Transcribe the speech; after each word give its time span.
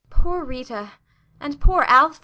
]Poor 0.09 0.43
Rita! 0.43 0.93
And 1.39 1.61
poor 1.61 1.83
Alfred! 1.83 2.19